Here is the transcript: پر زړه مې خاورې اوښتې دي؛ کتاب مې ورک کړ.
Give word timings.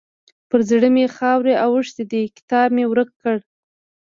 پر 0.49 0.59
زړه 0.69 0.89
مې 0.95 1.05
خاورې 1.15 1.53
اوښتې 1.65 2.03
دي؛ 2.11 2.23
کتاب 2.37 2.67
مې 2.75 2.85
ورک 2.91 3.09
کړ. 3.21 3.37